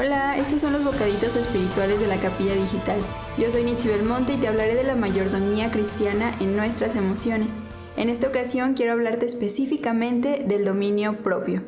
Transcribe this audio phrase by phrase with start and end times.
[0.00, 2.98] Hola, estos son los bocaditos espirituales de la capilla digital.
[3.36, 7.58] Yo soy Nitsi Belmonte y te hablaré de la mayordomía cristiana en nuestras emociones.
[7.96, 11.62] En esta ocasión quiero hablarte específicamente del dominio propio.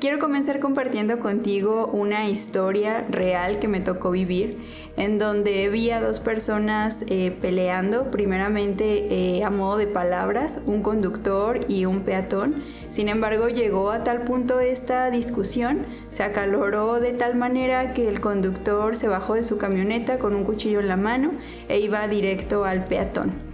[0.00, 4.58] Quiero comenzar compartiendo contigo una historia real que me tocó vivir,
[4.96, 10.82] en donde vi a dos personas eh, peleando, primeramente eh, a modo de palabras, un
[10.82, 12.62] conductor y un peatón.
[12.88, 18.20] Sin embargo, llegó a tal punto esta discusión, se acaloró de tal manera que el
[18.20, 21.32] conductor se bajó de su camioneta con un cuchillo en la mano
[21.68, 23.47] e iba directo al peatón.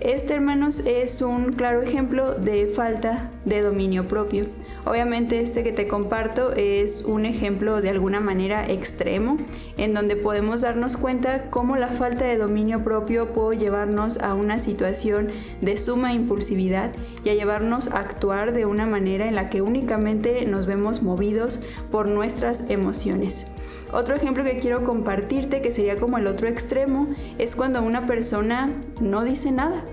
[0.00, 4.46] Este, hermanos, es un claro ejemplo de falta de dominio propio.
[4.84, 9.38] Obviamente este que te comparto es un ejemplo de alguna manera extremo,
[9.78, 14.58] en donde podemos darnos cuenta cómo la falta de dominio propio puede llevarnos a una
[14.58, 15.30] situación
[15.62, 16.92] de suma impulsividad
[17.24, 21.60] y a llevarnos a actuar de una manera en la que únicamente nos vemos movidos
[21.90, 23.46] por nuestras emociones.
[23.90, 27.08] Otro ejemplo que quiero compartirte, que sería como el otro extremo,
[27.38, 28.70] es cuando una persona
[29.00, 29.84] no dice nada.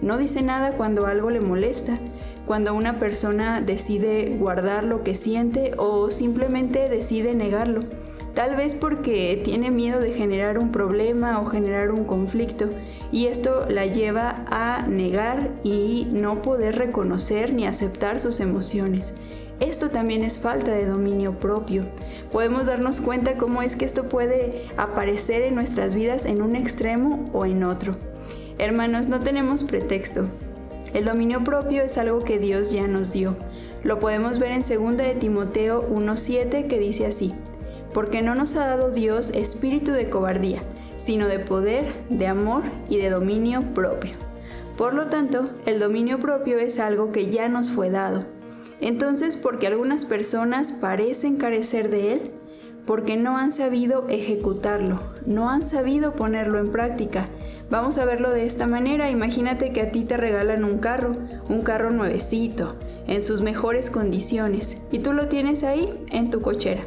[0.00, 1.98] No dice nada cuando algo le molesta,
[2.48, 7.82] cuando una persona decide guardar lo que siente o simplemente decide negarlo.
[8.32, 12.70] Tal vez porque tiene miedo de generar un problema o generar un conflicto
[13.12, 19.12] y esto la lleva a negar y no poder reconocer ni aceptar sus emociones.
[19.60, 21.84] Esto también es falta de dominio propio.
[22.32, 27.28] Podemos darnos cuenta cómo es que esto puede aparecer en nuestras vidas en un extremo
[27.34, 27.96] o en otro.
[28.56, 30.28] Hermanos, no tenemos pretexto.
[30.94, 33.36] El dominio propio es algo que Dios ya nos dio.
[33.82, 37.34] Lo podemos ver en 2 de Timoteo 1.7 que dice así,
[37.92, 40.62] porque no nos ha dado Dios espíritu de cobardía,
[40.96, 44.12] sino de poder, de amor y de dominio propio.
[44.76, 48.24] Por lo tanto, el dominio propio es algo que ya nos fue dado.
[48.80, 52.32] Entonces, porque algunas personas parecen carecer de él,
[52.86, 57.28] porque no han sabido ejecutarlo, no han sabido ponerlo en práctica.
[57.70, 61.12] Vamos a verlo de esta manera, imagínate que a ti te regalan un carro,
[61.48, 62.76] un carro nuevecito,
[63.06, 66.84] en sus mejores condiciones, y tú lo tienes ahí en tu cochera,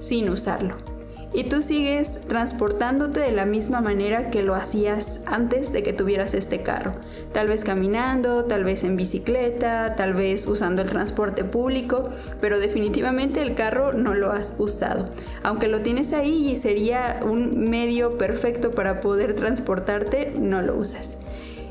[0.00, 0.93] sin usarlo
[1.34, 6.32] y tú sigues transportándote de la misma manera que lo hacías antes de que tuvieras
[6.32, 6.92] este carro.
[7.32, 13.42] Tal vez caminando, tal vez en bicicleta, tal vez usando el transporte público, pero definitivamente
[13.42, 15.10] el carro no lo has usado.
[15.42, 21.16] Aunque lo tienes ahí y sería un medio perfecto para poder transportarte, no lo usas.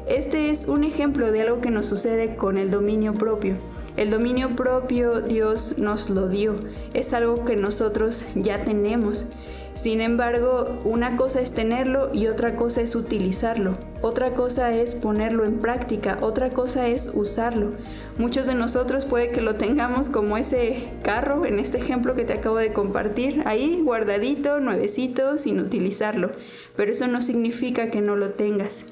[0.07, 3.55] Este es un ejemplo de algo que nos sucede con el dominio propio.
[3.95, 6.55] El dominio propio Dios nos lo dio,
[6.95, 9.27] es algo que nosotros ya tenemos.
[9.75, 13.77] Sin embargo, una cosa es tenerlo y otra cosa es utilizarlo.
[14.01, 17.71] Otra cosa es ponerlo en práctica, otra cosa es usarlo.
[18.17, 22.33] Muchos de nosotros puede que lo tengamos como ese carro en este ejemplo que te
[22.33, 26.31] acabo de compartir, ahí guardadito, nuevecito, sin utilizarlo.
[26.75, 28.85] Pero eso no significa que no lo tengas.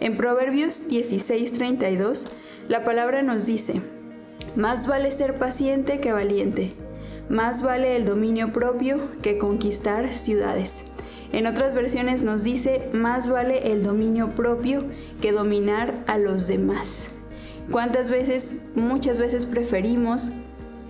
[0.00, 2.28] En Proverbios 16:32,
[2.68, 3.80] la palabra nos dice,
[4.54, 6.72] más vale ser paciente que valiente,
[7.28, 10.84] más vale el dominio propio que conquistar ciudades.
[11.32, 14.84] En otras versiones nos dice, más vale el dominio propio
[15.20, 17.08] que dominar a los demás.
[17.70, 20.30] ¿Cuántas veces, muchas veces preferimos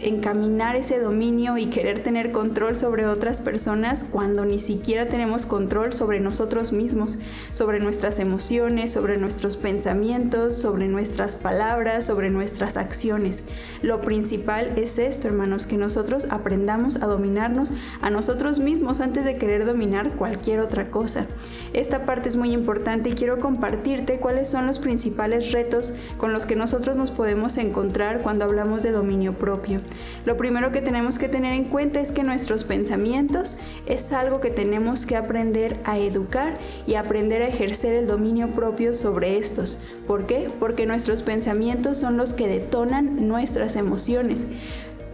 [0.00, 5.92] encaminar ese dominio y querer tener control sobre otras personas cuando ni siquiera tenemos control
[5.94, 7.18] sobre nosotros mismos,
[7.50, 13.44] sobre nuestras emociones, sobre nuestros pensamientos, sobre nuestras palabras, sobre nuestras acciones.
[13.80, 19.38] Lo principal es esto, hermanos, que nosotros aprendamos a dominarnos a nosotros mismos antes de
[19.38, 21.26] querer dominar cualquier otra cosa.
[21.72, 26.44] Esta parte es muy importante y quiero compartirte cuáles son los principales retos con los
[26.44, 29.85] que nosotros nos podemos encontrar cuando hablamos de dominio propio.
[30.24, 34.50] Lo primero que tenemos que tener en cuenta es que nuestros pensamientos es algo que
[34.50, 39.78] tenemos que aprender a educar y aprender a ejercer el dominio propio sobre estos.
[40.06, 40.50] ¿Por qué?
[40.58, 44.46] Porque nuestros pensamientos son los que detonan nuestras emociones.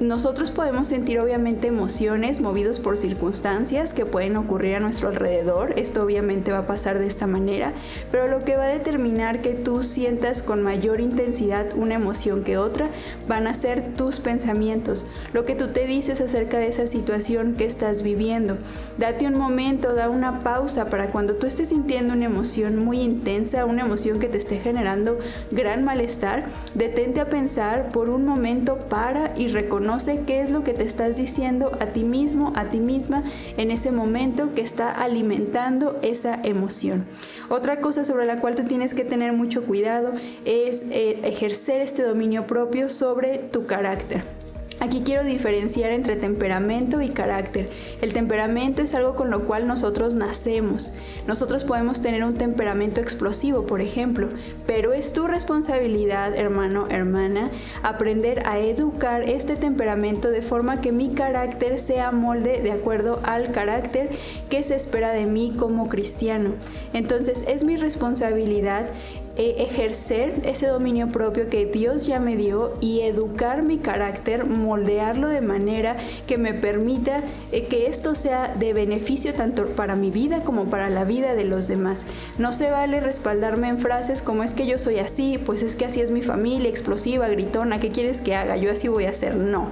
[0.00, 5.74] Nosotros podemos sentir obviamente emociones movidos por circunstancias que pueden ocurrir a nuestro alrededor.
[5.78, 7.72] Esto obviamente va a pasar de esta manera,
[8.10, 12.58] pero lo que va a determinar que tú sientas con mayor intensidad una emoción que
[12.58, 12.90] otra
[13.28, 17.66] van a ser tus pensamientos, lo que tú te dices acerca de esa situación que
[17.66, 18.58] estás viviendo.
[18.98, 23.66] Date un momento, da una pausa para cuando tú estés sintiendo una emoción muy intensa,
[23.66, 25.18] una emoción que te esté generando
[25.52, 29.48] gran malestar, detente a pensar por un momento para y
[29.82, 33.24] reconoce Conoce qué es lo que te estás diciendo a ti mismo, a ti misma
[33.56, 37.04] en ese momento que está alimentando esa emoción.
[37.48, 40.12] Otra cosa sobre la cual tú tienes que tener mucho cuidado
[40.44, 44.41] es eh, ejercer este dominio propio sobre tu carácter.
[44.80, 47.70] Aquí quiero diferenciar entre temperamento y carácter.
[48.00, 50.94] El temperamento es algo con lo cual nosotros nacemos.
[51.26, 54.28] Nosotros podemos tener un temperamento explosivo, por ejemplo,
[54.66, 57.50] pero es tu responsabilidad, hermano, hermana,
[57.82, 63.52] aprender a educar este temperamento de forma que mi carácter sea molde de acuerdo al
[63.52, 64.10] carácter
[64.48, 66.54] que se espera de mí como cristiano.
[66.92, 68.90] Entonces es mi responsabilidad
[69.36, 75.40] ejercer ese dominio propio que Dios ya me dio y educar mi carácter, moldearlo de
[75.40, 75.96] manera
[76.26, 80.90] que me permita eh, que esto sea de beneficio tanto para mi vida como para
[80.90, 82.04] la vida de los demás.
[82.38, 85.86] No se vale respaldarme en frases como es que yo soy así, pues es que
[85.86, 88.56] así es mi familia, explosiva, gritona, ¿qué quieres que haga?
[88.56, 89.36] Yo así voy a ser.
[89.36, 89.70] No,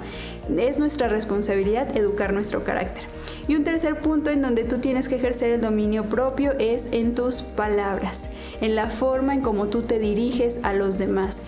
[0.58, 3.04] es nuestra responsabilidad educar nuestro carácter.
[3.46, 7.14] Y un tercer punto en donde tú tienes que ejercer el dominio propio es en
[7.14, 8.28] tus palabras,
[8.60, 11.42] en la forma en cómo tú te diriges a los demás.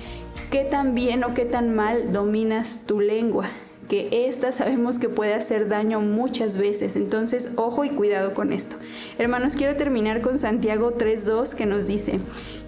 [0.50, 3.50] ¿Qué tan bien o qué tan mal dominas tu lengua?
[3.92, 8.76] que esta sabemos que puede hacer daño muchas veces, entonces ojo y cuidado con esto.
[9.18, 12.18] Hermanos, quiero terminar con Santiago 3.2 que nos dice,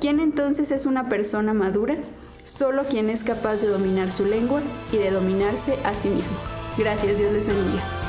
[0.03, 1.97] ¿quién entonces es una persona madura?
[2.45, 4.61] Solo quien es capaz de dominar su lengua
[4.93, 6.37] y de dominarse a sí mismo.
[6.77, 8.04] Gracias, Dios les bendiga.